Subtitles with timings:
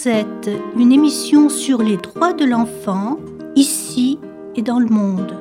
[0.00, 0.48] Rosette,
[0.78, 3.18] une émission sur les droits de l'enfant,
[3.54, 4.18] ici
[4.56, 5.36] et dans le monde.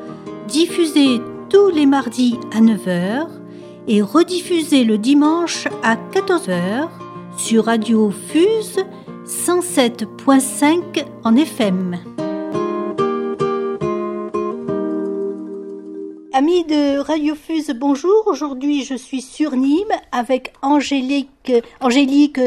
[0.50, 3.28] Diffusée tous les mardis à 9h
[3.88, 6.90] et rediffusée le dimanche à 14h
[7.38, 8.84] sur Radio Fuse
[9.26, 11.98] 107.5 en FM.
[16.34, 18.24] Amis de Radio Fuse, bonjour.
[18.26, 22.42] Aujourd'hui, je suis sur Nîmes avec Angélique, Angélique.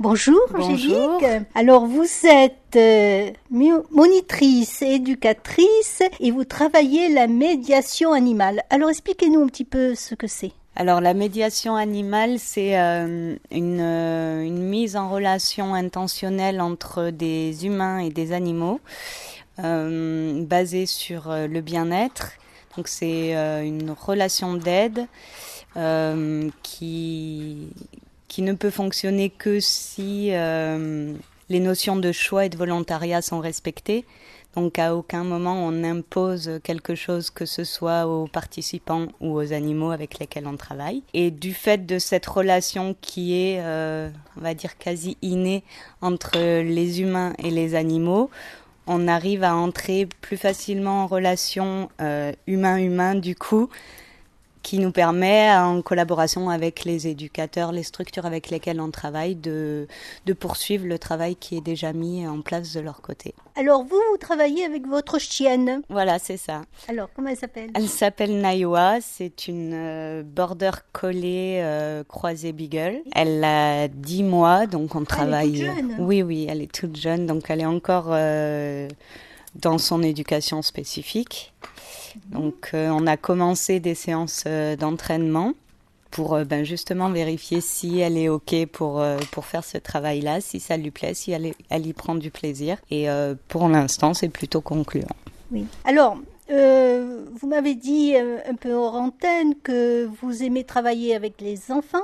[0.00, 1.26] Bonjour, Angélique.
[1.54, 8.62] Alors vous êtes euh, monitrice, éducatrice et vous travaillez la médiation animale.
[8.70, 10.52] Alors expliquez-nous un petit peu ce que c'est.
[10.74, 17.66] Alors la médiation animale, c'est euh, une, euh, une, mise en relation intentionnelle entre des
[17.66, 18.80] humains et des animaux,
[19.58, 22.32] basée sur le bien-être.
[22.74, 25.06] Donc c'est une relation d'aide
[26.62, 27.68] qui
[28.30, 31.12] qui ne peut fonctionner que si euh,
[31.48, 34.06] les notions de choix et de volontariat sont respectées.
[34.54, 39.52] Donc à aucun moment on impose quelque chose que ce soit aux participants ou aux
[39.52, 41.02] animaux avec lesquels on travaille.
[41.12, 45.64] Et du fait de cette relation qui est, euh, on va dire, quasi innée
[46.00, 48.30] entre les humains et les animaux,
[48.86, 53.68] on arrive à entrer plus facilement en relation euh, humain-humain du coup
[54.62, 59.86] qui nous permet, en collaboration avec les éducateurs, les structures avec lesquelles on travaille, de,
[60.26, 63.34] de poursuivre le travail qui est déjà mis en place de leur côté.
[63.56, 66.62] Alors vous, vous travaillez avec votre chienne Voilà, c'est ça.
[66.88, 67.70] Alors, comment elle s'appelle?
[67.74, 73.02] Elle s'appelle Naiwa, c'est une euh, border collée euh, croisée beagle.
[73.14, 75.60] Elle a 10 mois, donc on travaille...
[75.60, 78.88] Elle est toute jeune Oui, oui, elle est toute jeune, donc elle est encore euh,
[79.54, 81.52] dans son éducation spécifique.
[82.26, 85.52] Donc euh, on a commencé des séances euh, d'entraînement
[86.10, 90.60] pour euh, ben, justement vérifier si elle est OK pour, pour faire ce travail-là, si
[90.60, 92.78] ça lui plaît, si elle, elle y prend du plaisir.
[92.90, 93.06] Et
[93.48, 95.06] pour l'instant, c'est plutôt concluant.
[95.52, 95.66] Oui.
[95.84, 96.16] Alors,
[96.48, 101.98] vous m'avez dit un peu hors antenne que vous aimez travailler avec les enfants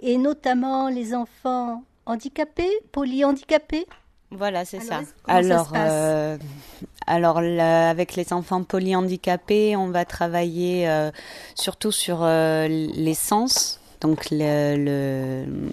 [0.00, 3.86] et notamment les enfants handicapés, polyhandicapés.
[4.32, 5.00] Voilà, c'est ça.
[5.26, 6.38] Alors, euh,
[7.06, 11.10] alors avec les enfants polyhandicapés, on va travailler euh,
[11.54, 15.70] surtout sur euh, les sens, donc le, le,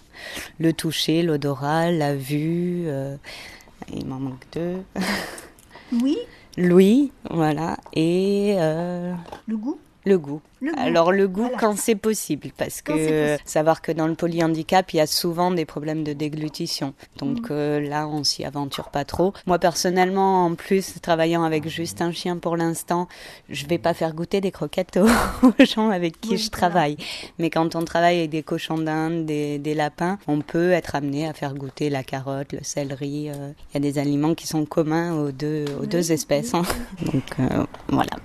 [0.60, 2.86] le toucher, l'odorat, la vue.
[2.88, 3.16] Euh,
[3.94, 4.78] il m'en manque deux.
[6.02, 6.18] Oui.
[6.58, 9.78] Louis, voilà, et le goût.
[10.08, 10.42] Le goût.
[10.78, 15.00] Alors le goût quand c'est possible, parce que savoir que dans le polyhandicap, il y
[15.02, 16.94] a souvent des problèmes de déglutition.
[17.18, 17.52] Donc mm.
[17.52, 19.34] euh, là, on s'y aventure pas trop.
[19.46, 23.10] Moi personnellement, en plus, travaillant avec juste un chien pour l'instant,
[23.50, 26.96] je vais pas faire goûter des croquettes aux, gens avec qui je travaille.
[27.38, 31.28] Mais quand on travaille avec des cochons d'Inde, des, des, lapins, on peut être amené
[31.28, 33.30] à faire goûter la carotte, le céleri.
[33.30, 33.52] Euh.
[33.72, 36.54] Il y a des aliments qui sont communs aux deux, aux deux espèces.
[36.54, 36.64] Hein.
[37.02, 38.16] Donc euh, voilà.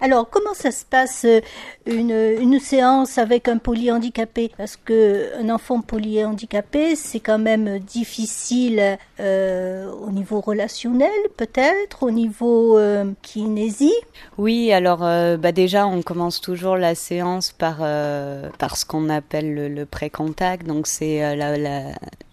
[0.00, 1.40] Alors, comment ça se passe euh,
[1.86, 2.10] une,
[2.40, 4.50] une séance avec un polyhandicapé?
[4.56, 12.10] Parce que un enfant polyhandicapé, c'est quand même difficile euh, au niveau relationnel, peut-être, au
[12.10, 13.92] niveau euh, kinésie?
[14.38, 17.78] Oui, alors bah déjà, on commence toujours la séance par
[18.58, 20.66] par ce qu'on appelle le, le pré-contact.
[20.66, 21.82] Donc, c'est la, la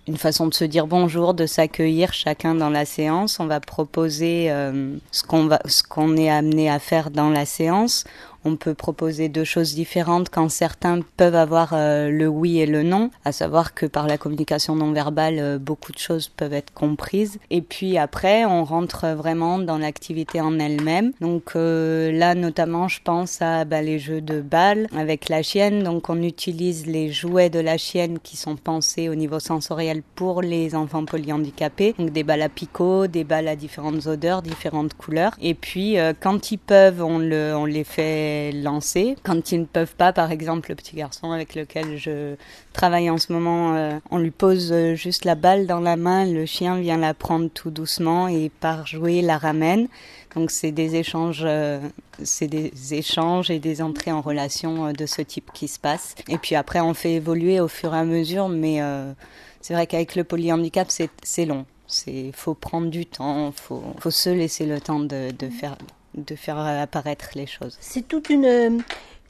[0.08, 3.40] une façon de se dire bonjour, de s'accueillir chacun dans la séance.
[3.40, 7.46] On va proposer euh, ce qu'on va, ce qu'on est amené à faire dans la
[7.46, 8.06] séance
[8.46, 12.84] on peut proposer deux choses différentes quand certains peuvent avoir euh, le oui et le
[12.84, 16.74] non, à savoir que par la communication non verbale, euh, beaucoup de choses peuvent être
[16.74, 17.40] comprises.
[17.50, 21.12] Et puis après, on rentre vraiment dans l'activité en elle-même.
[21.22, 25.84] Donc euh, là, notamment, je pense à bah, les jeux de balles avec la chienne.
[25.84, 30.42] Donc on utilise les jouets de la chienne qui sont pensés au niveau sensoriel pour
[30.42, 31.96] les enfants polyhandicapés.
[31.98, 35.36] Donc des balles à picot, des balles à différentes odeurs, différentes couleurs.
[35.42, 39.16] Et puis quand ils peuvent, on, le, on les fait lancer.
[39.24, 42.36] Quand ils ne peuvent pas, par exemple, le petit garçon avec lequel je
[42.74, 46.26] travaille en ce moment, euh, on lui pose euh, juste la balle dans la main,
[46.26, 49.88] le chien vient la prendre tout doucement et par jouer la ramène.
[50.36, 51.80] Donc c'est des échanges, euh,
[52.24, 56.16] c'est des échanges et des entrées en relation de ce type qui se passent.
[56.28, 58.80] Et puis après on fait évoluer au fur et à mesure, mais
[59.62, 61.66] c'est vrai qu'avec le polyhandicap c'est long.
[61.88, 65.78] C'est faut prendre du temps, faut faut se laisser le temps de, de faire
[66.18, 67.78] de faire apparaître les choses.
[67.80, 68.84] C'est toute une,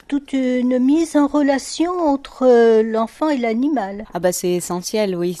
[0.08, 4.06] toute une mise en relation entre euh, l'enfant et l'animal.
[4.14, 5.36] Ah bah c'est essentiel, oui.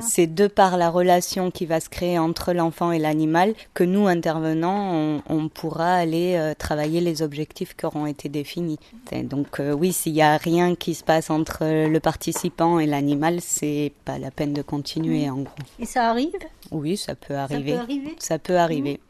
[0.00, 4.06] C'est de par la relation qui va se créer entre l'enfant et l'animal que nous,
[4.06, 8.78] intervenants, on, pourra aller euh, travailler les objectifs qui auront été définis.
[9.24, 13.40] Donc euh, oui, s'il n'y a rien qui se passe entre le participant et l'animal,
[13.40, 15.54] c'est pas la peine de continuer en gros.
[15.80, 16.32] Et ça arrive?
[16.70, 17.72] Oui, ça peut arriver.
[17.72, 18.16] Ça peut arriver.
[18.18, 19.00] Ça peut arriver.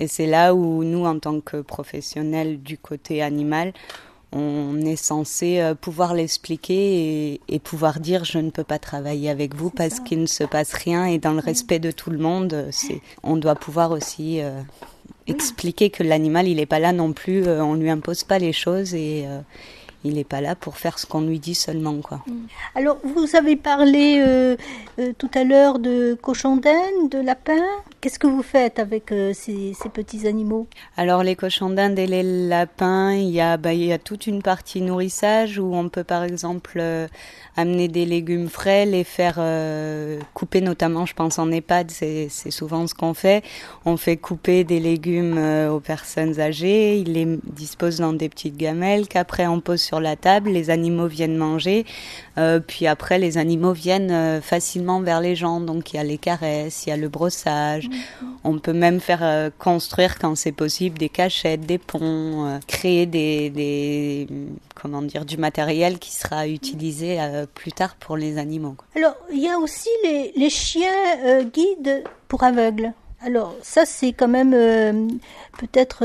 [0.00, 3.74] Et c'est là où nous, en tant que professionnels du côté animal,
[4.32, 9.54] on est censé euh, pouvoir l'expliquer et, pouvoir dire je ne peux pas travailler avec
[9.54, 12.68] vous parce qu'il ne se passe rien et dans le respect de tout le monde,
[12.70, 14.62] c'est on doit pouvoir aussi euh,
[15.26, 18.52] expliquer que l'animal il n'est pas là non plus, euh, on lui impose pas les
[18.52, 19.26] choses et
[20.04, 21.96] il n'est pas là pour faire ce qu'on lui dit seulement.
[22.00, 22.22] Quoi.
[22.26, 22.46] Mm.
[22.74, 24.56] Alors, vous avez parlé euh,
[24.98, 27.54] euh, tout à l'heure de cochons d'Inde, de lapins.
[28.00, 30.66] Qu'est-ce que vous faites avec euh, ces, petits animaux?
[30.96, 34.26] Alors, les cochons d'Inde et les lapins, il y, a, bah, il y a toute
[34.26, 36.82] une partie nourrissage où on peut par exemple
[37.56, 39.38] amener des légumes frais, les faire
[40.32, 43.44] couper, notamment, je pense en EHPAD, c'est, souvent ce qu'on fait.
[43.84, 45.38] On fait couper des légumes
[45.70, 50.16] aux personnes âgées, ils les disposent dans des petites gamelles qu'après on pose sur la
[50.16, 51.84] table, les animaux viennent manger,
[52.38, 56.04] euh, puis après les animaux viennent euh, facilement vers les gens, donc il y a
[56.04, 57.89] les caresses, il y a le brossage.
[58.44, 64.26] On peut même faire euh, construire quand c'est possible des cachettes, des ponts, créer des,
[64.74, 67.18] comment dire du matériel qui sera utilisé
[67.54, 68.76] plus tard pour les animaux.
[68.96, 72.92] Alors il y a aussi les, les chiens guides pour aveugles.
[73.22, 74.52] Alors ça c'est quand même
[75.58, 76.04] peut-être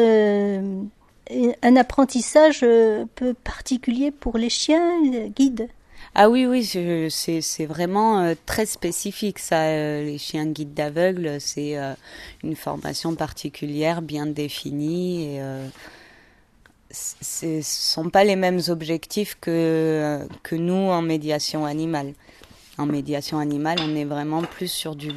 [1.62, 5.02] un apprentissage euh, peu particulier pour les chiens
[5.36, 5.68] guides.
[6.16, 9.64] Ah oui, oui, c'est vraiment euh, très spécifique ça.
[9.64, 11.76] Euh, les chiens guides d'aveugles, c'est
[12.44, 15.36] une formation particulière, bien définie.
[15.36, 15.42] Et,
[16.92, 22.14] ce ne sont pas les mêmes objectifs que, que nous en médiation animale.
[22.78, 25.12] En médiation animale, on est vraiment plus sur du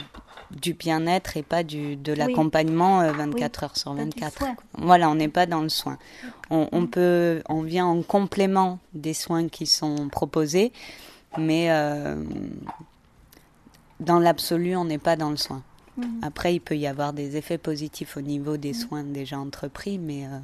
[0.51, 4.45] du bien-être et pas du, de l'accompagnement 24 euh, heures sur 24.
[4.79, 5.99] Voilà, on n'est pas dans le soin.
[6.51, 10.73] On, peut, on vient en complément des soins qui sont proposés,
[11.37, 12.25] mais euh,
[14.01, 15.63] dans l'absolu, on n'est pas dans le soin.
[15.99, 16.21] Mhm.
[16.23, 20.25] Après, il peut y avoir des effets positifs au niveau des soins déjà entrepris, mais
[20.27, 20.39] euh,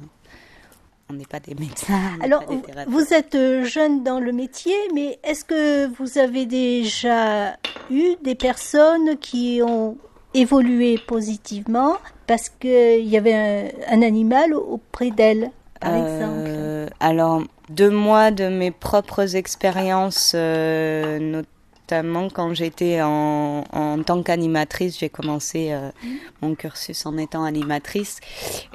[1.09, 2.17] on n'est pas des médecins.
[2.21, 2.43] Alors,
[2.87, 7.57] vous êtes jeune dans le métier, mais est-ce que vous avez déjà
[7.91, 9.97] eu des personnes qui ont
[10.33, 11.95] évolué positivement
[12.27, 16.95] parce qu'il y avait un, animal auprès d'elles, par euh, exemple?
[16.99, 21.54] Alors, de moi, de mes propres expériences, euh, notamment
[21.89, 23.63] quand j'étais en,
[24.05, 26.07] tant qu'animatrice, j'ai commencé euh, mmh.
[26.41, 28.19] mon cursus en étant animatrice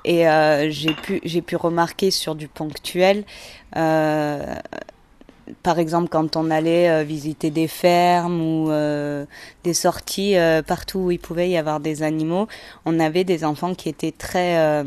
[0.05, 0.25] et
[0.71, 3.25] j'ai pu, j'ai pu remarquer sur du ponctuel
[5.63, 9.25] par exemple, quand on allait euh, visiter des fermes ou euh,
[9.65, 12.49] des sorties euh, partout où il pouvait y avoir des animaux,
[12.85, 14.85] on avait des enfants qui étaient très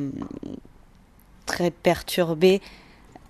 [1.46, 2.62] très perturbés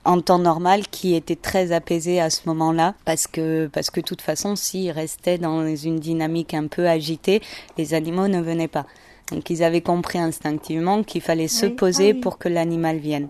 [0.06, 4.06] en temps normal, qui étaient très apaisés à ce moment-là, parce que parce que de
[4.06, 7.42] toute façon, s'ils restaient dans une dynamique un peu agitée,
[7.78, 8.86] les animaux ne venaient pas.
[9.32, 13.30] Donc ils avaient compris instinctivement qu'il fallait se poser ah pour que l'animal vienne.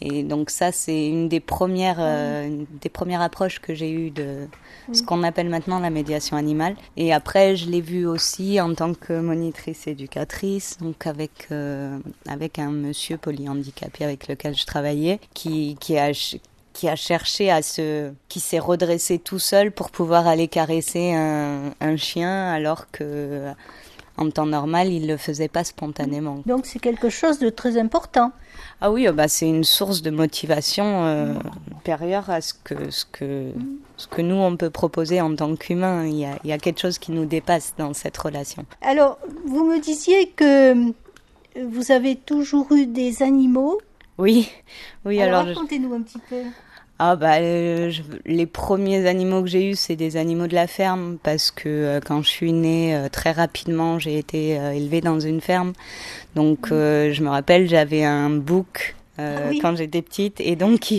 [0.00, 4.46] Et donc ça, c'est une des premières, euh, des premières approches que j'ai eues de
[4.92, 6.76] ce qu'on appelle maintenant la médiation animale.
[6.96, 11.98] Et après, je l'ai vu aussi en tant que monitrice éducatrice, donc avec euh,
[12.28, 16.12] avec un monsieur polyhandicapé avec lequel je travaillais, qui qui a
[16.72, 21.72] qui a cherché à se, qui s'est redressé tout seul pour pouvoir aller caresser un,
[21.80, 23.50] un chien alors que
[24.16, 26.42] en temps normal, il le faisait pas spontanément.
[26.46, 28.32] Donc c'est quelque chose de très important.
[28.80, 31.34] Ah oui, oh bah c'est une source de motivation euh,
[31.78, 33.50] supérieure à ce que, ce, que,
[33.96, 36.06] ce que nous, on peut proposer en tant qu'humains.
[36.06, 38.64] Il, y a, il y a quelque chose qui nous dépasse dans cette relation.
[38.82, 40.92] Alors, vous me disiez que
[41.62, 43.78] vous avez toujours eu des animaux.
[44.18, 44.50] Oui,
[45.04, 45.20] oui.
[45.20, 46.42] Alors, racontez-nous un petit peu.
[46.98, 47.92] Ah bah euh,
[48.24, 52.00] les premiers animaux que j'ai eus c'est des animaux de la ferme parce que euh,
[52.00, 55.74] quand je suis née euh, très rapidement j'ai été élevée dans une ferme
[56.34, 57.12] donc mmh.
[57.12, 60.40] je me rappelle j'avais un bouc euh, ah quand j'étais petite.
[60.40, 60.92] Et donc,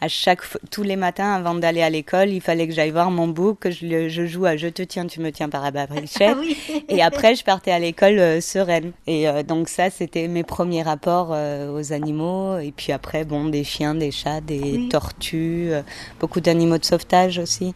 [0.00, 0.40] à chaque
[0.70, 3.70] tous les matins, avant d'aller à l'école, il fallait que j'aille voir mon bouc, que
[3.70, 5.70] je, je, joue à Je te tiens, tu me tiens par la
[6.20, 6.56] ah oui.
[6.88, 8.92] et après, je partais à l'école euh, sereine.
[9.06, 12.58] Et euh, donc ça, c'était mes premiers rapports aux animaux.
[12.58, 15.70] Et puis après, bon, des chiens, des chats, des tortues,
[16.20, 17.74] beaucoup d'animaux de sauvetage aussi.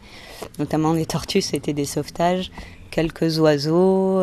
[0.57, 2.51] Notamment les tortues, c'était des sauvetages.
[2.91, 4.21] Quelques oiseaux.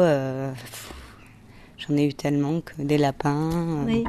[1.79, 3.85] J'en ai eu tellement que des lapins.
[3.87, 4.05] Oui.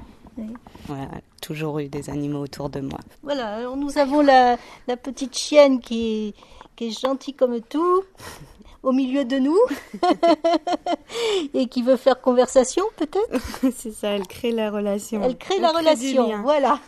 [0.87, 1.09] Voilà
[1.47, 2.99] toujours eu des animaux autour de moi.
[3.23, 6.33] Voilà, alors nous avons la, la petite chienne qui est,
[6.75, 8.03] qui est gentille comme tout,
[8.83, 9.57] au milieu de nous,
[11.53, 13.71] et qui veut faire conversation peut-être?
[13.75, 15.21] C'est ça, elle crée la relation.
[15.23, 16.79] Elle crée la relation, voilà.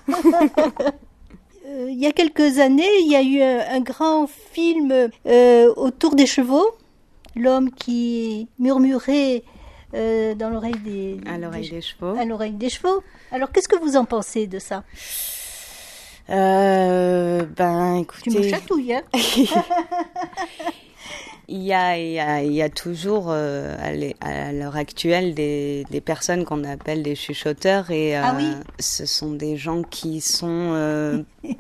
[1.65, 6.15] Euh, il y a quelques années, il y a eu un, grand film euh, autour
[6.15, 6.68] des chevaux,
[7.36, 9.44] l'homme qui murmurait
[9.93, 12.15] euh, dans l'oreille des, à l'oreille des, chevaux.
[12.17, 13.03] À l'oreille des chevaux.
[13.31, 14.84] Alors, qu'est-ce que vous en pensez de ça?
[16.29, 18.29] Euh, Ben, écoutez.
[18.29, 19.03] Tu me chatouilles, hein
[21.51, 23.75] Il y a, il y a, il y a toujours euh,
[24.22, 28.51] à l'heure actuelle des, des personnes qu'on appelle des chuchoteurs et ah oui.
[28.79, 31.24] ce sont des gens qui sont euh,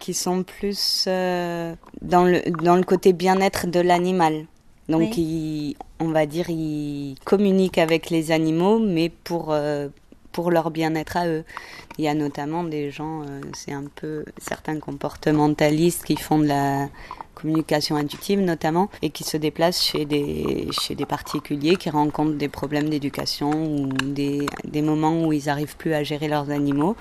[0.00, 4.46] qui sont plus dans le dans le côté bien-être de l'animal.
[4.88, 5.76] Donc, oui.
[6.00, 9.88] on va dire, ils communiquent avec les animaux, mais pour, euh,
[10.32, 11.44] pour leur bien-être à eux.
[11.98, 16.46] Il y a notamment des gens, euh, c'est un peu certains comportementalistes qui font de
[16.46, 16.88] la
[17.34, 22.48] communication intuitive notamment et qui se déplacent chez des, chez des particuliers qui rencontrent des
[22.48, 26.96] problèmes d'éducation ou des, des moments où ils n'arrivent plus à gérer leurs animaux.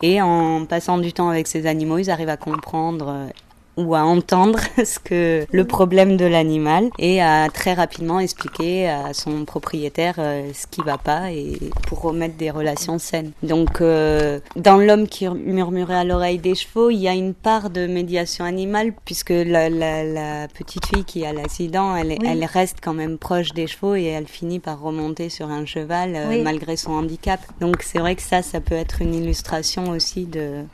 [0.00, 3.28] Et en passant du temps avec ces animaux, ils arrivent à comprendre
[3.76, 9.14] ou à entendre ce que le problème de l'animal et à très rapidement expliquer à
[9.14, 13.32] son propriétaire euh, ce qui va pas et pour remettre des relations saines.
[13.42, 17.70] Donc euh, dans l'homme qui murmurait à l'oreille des chevaux, il y a une part
[17.70, 22.18] de médiation animale puisque la, la, la petite fille qui a l'accident, elle, oui.
[22.26, 26.12] elle reste quand même proche des chevaux et elle finit par remonter sur un cheval
[26.14, 27.40] euh, malgré son handicap.
[27.60, 30.64] Donc c'est vrai que ça, ça peut être une illustration aussi de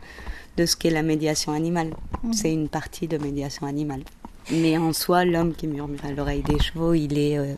[0.58, 1.94] de ce qu'est la médiation animale.
[2.22, 2.32] Mmh.
[2.32, 4.02] C'est une partie de médiation animale.
[4.50, 7.54] Mais en soi, l'homme qui murmure à l'oreille des chevaux, il est, euh,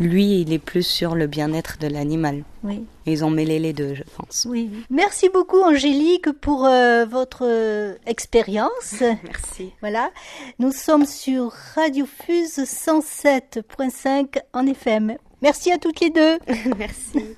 [0.00, 2.42] lui, il est plus sur le bien-être de l'animal.
[2.64, 2.84] Oui.
[3.04, 4.46] Ils ont mêlé les deux, je pense.
[4.48, 4.70] Oui.
[4.90, 8.94] Merci beaucoup, Angélique, pour euh, votre euh, expérience.
[9.00, 9.72] Merci.
[9.80, 10.10] Voilà.
[10.58, 15.16] Nous sommes sur Radio Fuse 107.5 en FM.
[15.42, 16.38] Merci à toutes les deux.
[16.78, 17.36] Merci.